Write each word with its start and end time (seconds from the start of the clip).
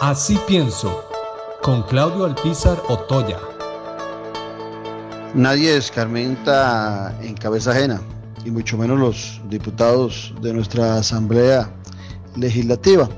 Así 0.00 0.38
pienso, 0.46 1.04
con 1.60 1.82
Claudio 1.82 2.24
Alpizar 2.24 2.80
Otoya. 2.88 3.40
Nadie 5.34 5.76
escarmenta 5.76 7.18
en 7.20 7.34
cabeza 7.34 7.72
ajena, 7.72 8.00
y 8.44 8.52
mucho 8.52 8.78
menos 8.78 8.96
los 8.96 9.40
diputados 9.50 10.32
de 10.40 10.52
nuestra 10.52 10.98
Asamblea 10.98 11.68
Legislativa. 12.36 13.08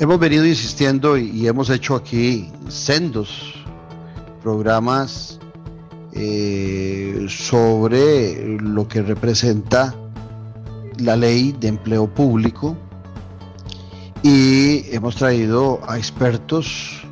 Hemos 0.00 0.18
venido 0.18 0.46
insistiendo 0.46 1.18
y, 1.18 1.46
hemos 1.46 1.68
hecho 1.68 1.96
aquí 1.96 2.50
sendos 2.68 3.62
programas 4.42 5.38
eh, 6.14 7.26
sobre 7.28 8.56
lo 8.58 8.88
que 8.88 9.02
representa 9.02 9.94
la 10.96 11.14
ley 11.14 11.54
de 11.60 11.68
empleo 11.68 12.06
público 12.06 12.74
y 14.24 14.86
hemos 14.90 15.16
traído 15.16 15.80
a 15.86 15.98
expertos 15.98 17.02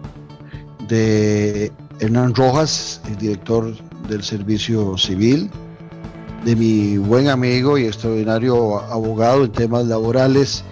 de 0.88 1.70
Hernán 2.00 2.34
Rojas, 2.34 3.02
el 3.06 3.18
director 3.18 3.76
del 4.08 4.22
Servicio 4.22 4.96
Civil, 4.96 5.50
de 6.42 6.56
mi 6.56 6.96
buen 6.96 7.28
amigo 7.28 7.76
y 7.76 7.84
extraordinario 7.84 8.78
abogado 8.80 9.44
en 9.44 9.52
temas 9.52 9.84
laborales, 9.84 10.64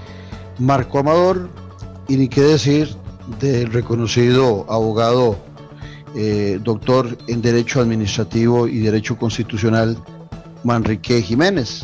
Marco 0.59 1.01
Amador, 1.01 1.51
y 2.09 2.17
ni 2.17 2.27
qué 2.27 2.41
decir 2.41 2.97
del 3.39 3.70
reconocido 3.70 4.65
abogado, 4.70 5.37
eh, 6.17 6.59
doctor 6.65 7.19
en 7.29 7.43
Derecho 7.43 7.83
Administrativo 7.83 8.67
y 8.67 8.79
Derecho 8.79 9.19
Constitucional, 9.19 9.98
Manrique 10.65 11.20
Jiménez. 11.20 11.83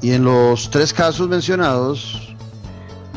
Y 0.00 0.10
en 0.10 0.24
los 0.24 0.68
tres 0.70 0.92
casos 0.92 1.28
mencionados, 1.28 2.31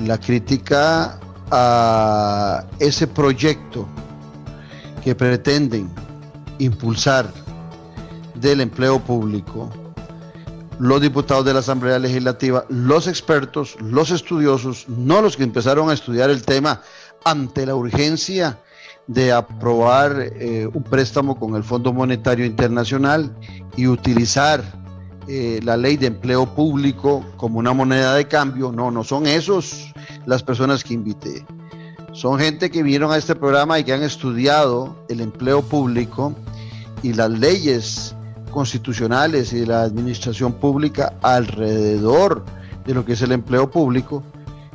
la 0.03 0.19
crítica 0.19 1.19
a 1.51 2.65
ese 2.79 3.07
proyecto 3.07 3.87
que 5.03 5.15
pretenden 5.15 5.89
impulsar 6.59 7.31
del 8.35 8.61
empleo 8.61 8.99
público, 8.99 9.71
los 10.79 11.01
diputados 11.01 11.45
de 11.45 11.53
la 11.53 11.59
Asamblea 11.59 11.99
Legislativa, 11.99 12.65
los 12.69 13.07
expertos, 13.07 13.77
los 13.79 14.11
estudiosos, 14.11 14.89
no 14.89 15.21
los 15.21 15.37
que 15.37 15.43
empezaron 15.43 15.89
a 15.89 15.93
estudiar 15.93 16.29
el 16.29 16.43
tema 16.43 16.81
ante 17.23 17.65
la 17.65 17.75
urgencia 17.75 18.59
de 19.07 19.31
aprobar 19.31 20.15
eh, 20.19 20.67
un 20.71 20.83
préstamo 20.83 21.39
con 21.39 21.55
el 21.55 21.63
Fondo 21.63 21.93
Monetario 21.93 22.45
Internacional 22.45 23.35
y 23.77 23.87
utilizar 23.87 24.63
eh, 25.27 25.59
la 25.63 25.77
ley 25.77 25.97
de 25.97 26.07
empleo 26.07 26.45
público 26.45 27.25
como 27.37 27.59
una 27.59 27.73
moneda 27.73 28.13
de 28.15 28.27
cambio. 28.27 28.71
No, 28.71 28.91
no 28.91 29.03
son 29.03 29.25
esos 29.25 29.93
las 30.25 30.43
personas 30.43 30.83
que 30.83 30.93
invité. 30.93 31.45
Son 32.11 32.39
gente 32.39 32.71
que 32.71 32.81
vinieron 32.81 33.11
a 33.11 33.17
este 33.17 33.35
programa 33.35 33.77
y 33.77 33.83
que 33.83 33.93
han 33.93 34.03
estudiado 34.03 34.95
el 35.09 35.19
empleo 35.19 35.61
público 35.61 36.33
y 37.03 37.13
las 37.13 37.29
leyes 37.29 38.15
constitucionales 38.51 39.51
y 39.51 39.65
la 39.65 39.81
administración 39.81 40.53
pública 40.53 41.13
alrededor 41.21 42.45
de 42.85 42.93
lo 42.93 43.03
que 43.03 43.13
es 43.13 43.21
el 43.21 43.33
empleo 43.33 43.69
público, 43.69 44.23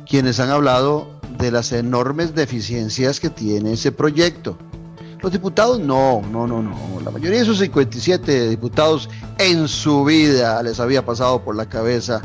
quienes 0.05 0.39
han 0.39 0.49
hablado 0.49 1.19
de 1.39 1.49
las 1.49 1.71
enormes 1.71 2.35
deficiencias 2.35 3.19
que 3.19 3.29
tiene 3.29 3.73
ese 3.73 3.91
proyecto. 3.91 4.57
Los 5.21 5.31
diputados 5.31 5.79
no, 5.79 6.21
no, 6.31 6.47
no, 6.47 6.63
no. 6.63 6.99
La 7.05 7.11
mayoría 7.11 7.37
de 7.37 7.43
esos 7.43 7.59
57 7.59 8.49
diputados 8.49 9.07
en 9.37 9.67
su 9.67 10.03
vida 10.03 10.63
les 10.63 10.79
había 10.79 11.05
pasado 11.05 11.43
por 11.43 11.55
la 11.55 11.67
cabeza 11.67 12.23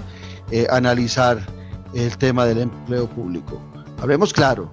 eh, 0.51 0.67
analizar 0.71 1.45
el 1.93 2.17
tema 2.17 2.47
del 2.47 2.59
empleo 2.59 3.07
público. 3.07 3.61
Hablemos 4.01 4.33
claro, 4.33 4.71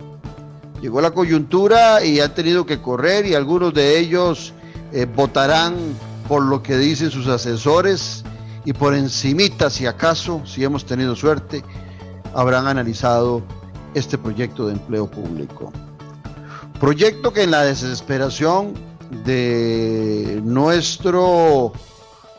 llegó 0.82 1.02
la 1.02 1.12
coyuntura 1.12 2.04
y 2.04 2.22
han 2.22 2.34
tenido 2.34 2.66
que 2.66 2.82
correr 2.82 3.26
y 3.26 3.36
algunos 3.36 3.74
de 3.74 4.00
ellos 4.00 4.54
eh, 4.94 5.06
votarán 5.06 5.76
por 6.30 6.44
lo 6.44 6.64
que 6.64 6.78
dicen 6.78 7.12
sus 7.12 7.28
asesores 7.28 8.24
y 8.64 8.72
por 8.72 8.96
encimita, 8.96 9.70
si 9.70 9.86
acaso, 9.86 10.42
si 10.46 10.64
hemos 10.64 10.86
tenido 10.86 11.16
suerte, 11.18 11.62
habrán 12.34 12.68
analizado 12.68 13.42
este 13.94 14.18
proyecto 14.18 14.68
de 14.68 14.74
empleo 14.74 15.12
público. 15.12 15.74
Proyecto 16.84 17.32
que 17.32 17.44
en 17.44 17.52
la 17.52 17.64
desesperación 17.64 18.74
de 19.24 20.42
nuestro 20.44 21.72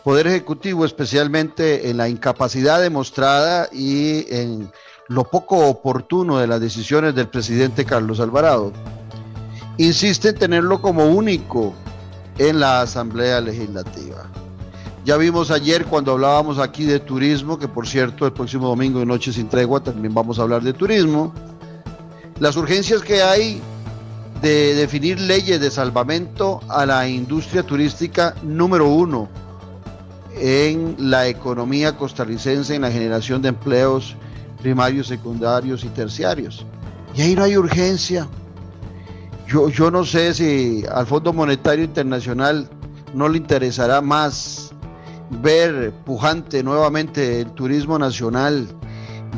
Poder 0.04 0.26
Ejecutivo, 0.26 0.84
especialmente 0.84 1.88
en 1.88 1.96
la 1.96 2.10
incapacidad 2.10 2.78
demostrada 2.82 3.70
y 3.72 4.26
en 4.28 4.70
lo 5.08 5.24
poco 5.24 5.66
oportuno 5.66 6.36
de 6.36 6.46
las 6.46 6.60
decisiones 6.60 7.14
del 7.14 7.28
presidente 7.28 7.86
Carlos 7.86 8.20
Alvarado. 8.20 8.70
Insiste 9.78 10.28
en 10.28 10.34
tenerlo 10.36 10.82
como 10.82 11.06
único 11.06 11.72
en 12.36 12.60
la 12.60 12.82
Asamblea 12.82 13.40
Legislativa. 13.40 14.28
Ya 15.06 15.16
vimos 15.16 15.50
ayer 15.50 15.86
cuando 15.86 16.12
hablábamos 16.12 16.58
aquí 16.58 16.84
de 16.84 17.00
turismo, 17.00 17.58
que 17.58 17.66
por 17.66 17.88
cierto 17.88 18.26
el 18.26 18.34
próximo 18.34 18.68
domingo 18.68 18.98
de 18.98 19.06
Noche 19.06 19.32
sin 19.32 19.48
Tregua 19.48 19.82
también 19.82 20.12
vamos 20.12 20.38
a 20.38 20.42
hablar 20.42 20.62
de 20.62 20.74
turismo, 20.74 21.32
las 22.40 22.58
urgencias 22.58 23.00
que 23.00 23.22
hay 23.22 23.62
de 24.44 24.74
definir 24.74 25.18
leyes 25.18 25.58
de 25.58 25.70
salvamento 25.70 26.60
a 26.68 26.84
la 26.84 27.08
industria 27.08 27.62
turística 27.62 28.34
número 28.42 28.86
uno 28.86 29.26
en 30.36 30.96
la 30.98 31.28
economía 31.28 31.96
costarricense, 31.96 32.74
en 32.74 32.82
la 32.82 32.90
generación 32.90 33.40
de 33.40 33.48
empleos 33.48 34.14
primarios, 34.60 35.06
secundarios 35.06 35.82
y 35.82 35.88
terciarios. 35.88 36.66
Y 37.14 37.22
ahí 37.22 37.34
no 37.34 37.44
hay 37.44 37.56
urgencia. 37.56 38.28
Yo, 39.48 39.70
yo 39.70 39.90
no 39.90 40.04
sé 40.04 40.34
si 40.34 40.84
al 40.92 41.06
Fondo 41.06 41.32
Monetario 41.32 41.86
Internacional 41.86 42.68
no 43.14 43.30
le 43.30 43.38
interesará 43.38 44.02
más 44.02 44.74
ver 45.42 45.90
pujante 46.04 46.62
nuevamente 46.62 47.40
el 47.40 47.50
turismo 47.52 47.98
nacional, 47.98 48.68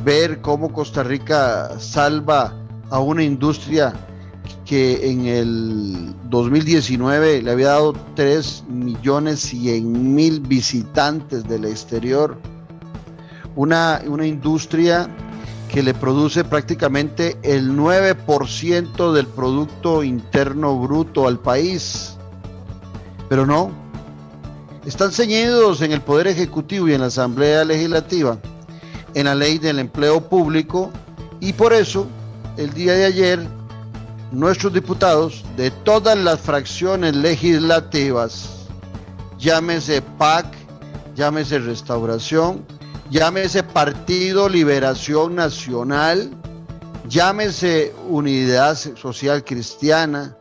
ver 0.02 0.40
cómo 0.40 0.72
Costa 0.72 1.04
Rica 1.04 1.78
salva 1.78 2.52
a 2.90 2.98
una 2.98 3.22
industria 3.22 3.94
que 4.64 5.10
en 5.10 5.26
el 5.26 6.14
2019 6.28 7.42
le 7.42 7.50
había 7.50 7.68
dado 7.68 7.94
3 8.14 8.64
millones 8.68 9.40
100 9.40 10.14
mil 10.14 10.40
visitantes 10.40 11.44
del 11.44 11.64
exterior 11.64 12.38
una, 13.56 14.02
industria 14.24 15.08
que 15.68 15.82
le 15.82 15.94
produce 15.94 16.44
prácticamente 16.44 17.36
el 17.42 17.76
9% 17.76 19.12
del 19.12 19.26
Producto 19.26 20.04
Interno 20.04 20.78
Bruto 20.78 21.26
al 21.26 21.40
país. 21.40 22.16
Pero 23.28 23.46
no, 23.46 23.70
están 24.84 25.10
ceñidos 25.10 25.80
en 25.80 25.92
el 25.92 26.02
Poder 26.02 26.28
Ejecutivo 26.28 26.86
y 26.86 26.94
en 26.94 27.00
la 27.00 27.08
Asamblea 27.08 27.64
Legislativa, 27.64 28.38
en 29.14 29.24
la 29.24 29.34
ley 29.34 29.58
del 29.58 29.80
empleo 29.80 30.20
público, 30.28 30.90
y 31.40 31.52
por 31.54 31.72
eso 31.72 32.06
el 32.56 32.72
día 32.72 32.92
de 32.92 33.04
ayer 33.06 33.55
nuestros 34.36 34.74
diputados 34.74 35.42
de 35.56 35.70
todas 35.70 36.16
las 36.18 36.38
fracciones 36.38 37.16
legislativas, 37.16 38.66
llámese 39.38 40.02
PAC, 40.02 40.46
llámese 41.14 41.58
Restauración, 41.58 42.62
llámese 43.10 43.62
Partido 43.62 44.46
Liberación 44.46 45.36
Nacional, 45.36 46.30
llámese 47.08 47.94
Unidad 48.10 48.76
Social 48.76 49.42
Cristiana 49.42 50.36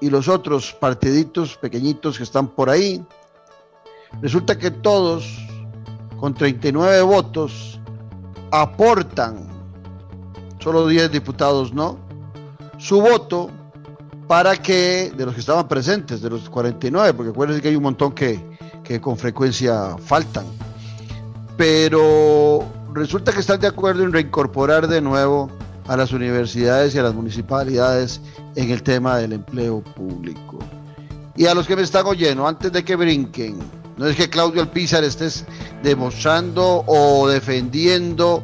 y 0.00 0.08
los 0.08 0.28
otros 0.28 0.72
partiditos 0.72 1.56
pequeñitos 1.56 2.18
que 2.18 2.22
están 2.22 2.46
por 2.46 2.70
ahí, 2.70 3.04
resulta 4.20 4.56
que 4.56 4.70
todos, 4.70 5.24
con 6.20 6.34
39 6.34 7.02
votos, 7.02 7.80
aportan, 8.52 9.48
solo 10.60 10.86
10 10.86 11.10
diputados 11.10 11.72
no, 11.72 11.98
su 12.82 13.00
voto 13.00 13.50
para 14.26 14.56
que, 14.56 15.12
de 15.16 15.26
los 15.26 15.34
que 15.34 15.40
estaban 15.40 15.68
presentes, 15.68 16.22
de 16.22 16.30
los 16.30 16.48
49, 16.48 17.14
porque 17.14 17.30
acuérdense 17.30 17.62
que 17.62 17.68
hay 17.68 17.76
un 17.76 17.82
montón 17.82 18.12
que, 18.12 18.40
que 18.82 19.00
con 19.00 19.16
frecuencia 19.16 19.96
faltan 19.98 20.46
pero 21.56 22.64
resulta 22.92 23.32
que 23.32 23.40
están 23.40 23.60
de 23.60 23.68
acuerdo 23.68 24.02
en 24.02 24.12
reincorporar 24.12 24.88
de 24.88 25.00
nuevo 25.00 25.50
a 25.86 25.96
las 25.96 26.12
universidades 26.12 26.94
y 26.94 26.98
a 26.98 27.02
las 27.02 27.14
municipalidades 27.14 28.20
en 28.56 28.70
el 28.70 28.82
tema 28.82 29.18
del 29.18 29.32
empleo 29.32 29.80
público. 29.80 30.58
Y 31.36 31.46
a 31.46 31.54
los 31.54 31.66
que 31.66 31.76
me 31.76 31.82
están 31.82 32.06
oyendo, 32.06 32.46
antes 32.46 32.72
de 32.72 32.84
que 32.84 32.96
brinquen, 32.96 33.58
no 33.96 34.06
es 34.06 34.16
que 34.16 34.28
Claudio 34.28 34.60
Alpizar 34.60 35.04
estés 35.04 35.44
demostrando 35.82 36.84
o 36.86 37.28
defendiendo 37.28 38.42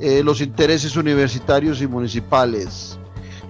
eh, 0.00 0.22
los 0.22 0.40
intereses 0.40 0.96
universitarios 0.96 1.80
y 1.82 1.86
municipales. 1.86 2.98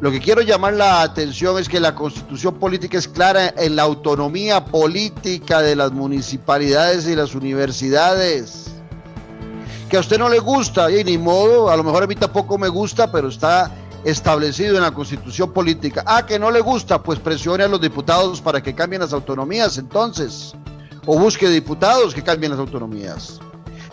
Lo 0.00 0.12
que 0.12 0.20
quiero 0.20 0.42
llamar 0.42 0.74
la 0.74 1.02
atención 1.02 1.58
es 1.58 1.68
que 1.68 1.80
la 1.80 1.94
constitución 1.94 2.54
política 2.54 2.98
es 2.98 3.08
clara 3.08 3.52
en 3.56 3.74
la 3.74 3.82
autonomía 3.82 4.64
política 4.64 5.60
de 5.60 5.74
las 5.74 5.90
municipalidades 5.90 7.08
y 7.08 7.16
las 7.16 7.34
universidades 7.34 8.66
que 9.88 9.96
a 9.96 10.00
usted 10.00 10.18
no 10.18 10.28
le 10.28 10.38
gusta, 10.38 10.90
y 10.90 11.02
ni 11.02 11.16
modo, 11.16 11.70
a 11.70 11.76
lo 11.76 11.82
mejor 11.82 12.02
a 12.02 12.06
mí 12.06 12.14
tampoco 12.14 12.58
me 12.58 12.68
gusta, 12.68 13.10
pero 13.10 13.28
está 13.28 13.72
establecido 14.04 14.76
en 14.76 14.82
la 14.82 14.92
constitución 14.92 15.52
política. 15.52 16.04
Ah, 16.06 16.26
que 16.26 16.38
no 16.38 16.50
le 16.50 16.60
gusta, 16.60 17.02
pues 17.02 17.18
presione 17.18 17.64
a 17.64 17.68
los 17.68 17.80
diputados 17.80 18.40
para 18.40 18.62
que 18.62 18.74
cambien 18.74 19.00
las 19.00 19.12
autonomías 19.12 19.78
entonces, 19.78 20.54
o 21.06 21.18
busque 21.18 21.48
diputados 21.48 22.14
que 22.14 22.22
cambien 22.22 22.52
las 22.52 22.60
autonomías. 22.60 23.40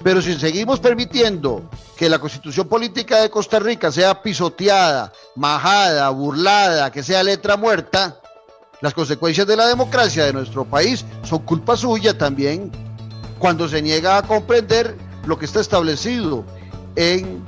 Pero 0.05 0.21
si 0.21 0.35
seguimos 0.35 0.79
permitiendo 0.79 1.67
que 1.97 2.09
la 2.09 2.19
constitución 2.19 2.67
política 2.67 3.23
de 3.23 3.31
Costa 3.31 3.57
Rica 3.57 3.91
sea 3.91 4.21
pisoteada, 4.21 5.11
majada, 5.35 6.07
burlada, 6.11 6.91
que 6.91 7.01
sea 7.01 7.23
letra 7.23 7.57
muerta, 7.57 8.21
las 8.81 8.93
consecuencias 8.93 9.47
de 9.47 9.57
la 9.57 9.65
democracia 9.67 10.23
de 10.25 10.31
nuestro 10.31 10.63
país 10.63 11.03
son 11.23 11.39
culpa 11.39 11.75
suya 11.75 12.15
también 12.15 12.71
cuando 13.39 13.67
se 13.67 13.81
niega 13.81 14.19
a 14.19 14.21
comprender 14.21 14.95
lo 15.25 15.39
que 15.39 15.45
está 15.45 15.59
establecido 15.59 16.45
en 16.95 17.43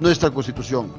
nuestra 0.00 0.32
constitución. 0.32 0.90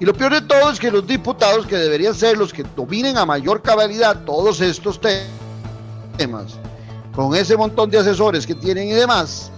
Y 0.00 0.06
lo 0.06 0.12
peor 0.12 0.32
de 0.32 0.40
todo 0.40 0.72
es 0.72 0.80
que 0.80 0.90
los 0.90 1.06
diputados, 1.06 1.68
que 1.68 1.76
deberían 1.76 2.16
ser 2.16 2.36
los 2.36 2.52
que 2.52 2.64
dominen 2.74 3.16
a 3.16 3.24
mayor 3.24 3.62
cabalidad 3.62 4.24
todos 4.24 4.60
estos 4.60 5.00
temas, 6.16 6.58
con 7.16 7.34
ese 7.34 7.56
montón 7.56 7.90
de 7.90 7.98
asesores 7.98 8.46
que 8.46 8.54
tienen 8.54 8.88
y 8.88 8.92
demás, 8.92 9.50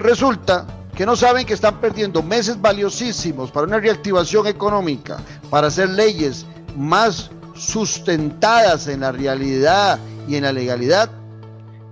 resulta 0.00 0.66
que 0.96 1.06
no 1.06 1.14
saben 1.14 1.46
que 1.46 1.54
están 1.54 1.80
perdiendo 1.80 2.24
meses 2.24 2.60
valiosísimos 2.60 3.52
para 3.52 3.68
una 3.68 3.78
reactivación 3.78 4.48
económica, 4.48 5.18
para 5.48 5.68
hacer 5.68 5.88
leyes 5.90 6.44
más 6.76 7.30
sustentadas 7.54 8.88
en 8.88 9.00
la 9.00 9.12
realidad 9.12 10.00
y 10.26 10.34
en 10.34 10.42
la 10.42 10.52
legalidad, 10.52 11.08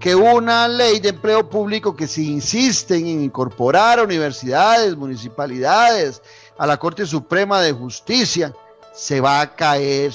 que 0.00 0.16
una 0.16 0.66
ley 0.66 0.98
de 0.98 1.10
empleo 1.10 1.48
público 1.48 1.94
que 1.94 2.08
si 2.08 2.32
insisten 2.32 3.06
en 3.06 3.22
incorporar 3.22 4.02
universidades, 4.02 4.96
municipalidades, 4.96 6.20
a 6.58 6.66
la 6.66 6.76
Corte 6.78 7.06
Suprema 7.06 7.60
de 7.60 7.72
Justicia, 7.72 8.52
se 8.92 9.20
va 9.20 9.40
a 9.40 9.54
caer. 9.54 10.12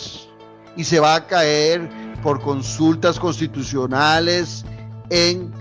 Y 0.76 0.84
se 0.84 1.00
va 1.00 1.16
a 1.16 1.28
caer 1.28 1.88
por 2.24 2.42
consultas 2.42 3.20
constitucionales 3.20 4.66
en 5.10 5.52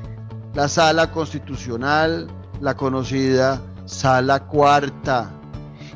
la 0.55 0.69
sala 0.69 1.11
constitucional, 1.11 2.29
la 2.61 2.77
conocida 2.77 3.61
sala 3.85 4.47
cuarta. 4.47 5.31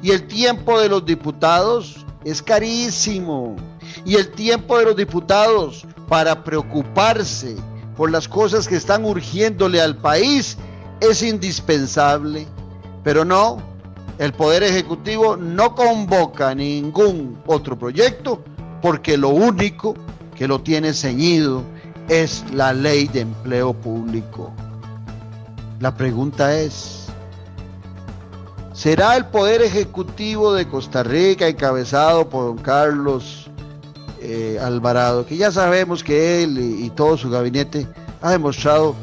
Y 0.02 0.10
el 0.10 0.26
tiempo 0.26 0.80
de 0.80 0.88
los 0.88 1.06
diputados 1.06 2.04
es 2.24 2.42
carísimo. 2.42 3.56
Y 4.04 4.16
el 4.16 4.32
tiempo 4.32 4.76
de 4.78 4.86
los 4.86 4.96
diputados 4.96 5.86
para 6.08 6.42
preocuparse 6.42 7.56
por 7.96 8.10
las 8.10 8.28
cosas 8.28 8.66
que 8.66 8.76
están 8.76 9.04
urgiéndole 9.04 9.80
al 9.80 9.96
país 9.96 10.58
es 11.00 11.22
indispensable. 11.22 12.46
Pero 13.04 13.24
no, 13.24 13.58
el 14.18 14.32
Poder 14.32 14.64
Ejecutivo 14.64 15.36
no 15.36 15.76
convoca 15.76 16.54
ningún 16.54 17.38
otro 17.46 17.78
proyecto 17.78 18.42
porque 18.82 19.16
lo 19.16 19.28
único 19.28 19.94
que 20.36 20.46
lo 20.46 20.60
tiene 20.60 20.92
ceñido 20.92 21.62
es 22.08 22.44
la 22.52 22.72
ley 22.72 23.08
de 23.08 23.20
empleo 23.20 23.72
público. 23.72 24.52
La 25.80 25.94
pregunta 25.94 26.58
es, 26.58 27.06
¿será 28.72 29.16
el 29.16 29.26
Poder 29.26 29.62
Ejecutivo 29.62 30.52
de 30.52 30.68
Costa 30.68 31.02
Rica 31.02 31.48
encabezado 31.48 32.28
por 32.28 32.46
don 32.46 32.58
Carlos 32.58 33.50
eh, 34.20 34.58
Alvarado, 34.60 35.26
que 35.26 35.36
ya 35.36 35.50
sabemos 35.50 36.02
que 36.02 36.42
él 36.42 36.58
y, 36.58 36.90
todo 36.90 37.16
su 37.16 37.30
gabinete 37.30 37.86
ha 38.22 38.30
demostrado 38.30 38.94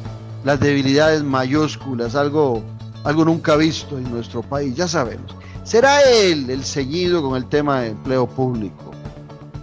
las 0.44 0.60
debilidades 0.60 1.24
mayúsculas, 1.24 2.16
algo, 2.16 2.64
algo 3.04 3.26
nunca 3.26 3.56
visto 3.56 3.98
en 3.98 4.10
nuestro 4.12 4.42
país, 4.42 4.76
ya 4.76 4.88
sabemos. 4.88 5.36
¿Será 5.64 6.02
él 6.02 6.50
el 6.50 6.66
ceñido 6.66 7.22
con 7.22 7.38
el 7.38 7.46
tema 7.48 7.82
de 7.82 7.90
empleo 7.90 8.28
público? 8.28 8.92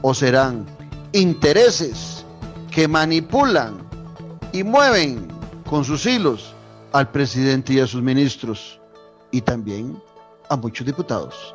¿O 0.01 0.15
serán 0.15 0.65
intereses 1.13 2.25
que 2.71 2.87
manipulan 2.87 3.79
y 4.53 4.63
mueven 4.63 5.29
con 5.69 5.85
sus 5.85 6.07
hilos 6.07 6.55
al 6.93 7.11
presidente 7.11 7.75
y 7.75 7.81
a 7.81 7.87
sus 7.87 8.03
ministros 8.03 8.81
y 9.31 9.41
también 9.41 10.01
a 10.49 10.57
muchos 10.57 10.87
diputados? 10.87 11.55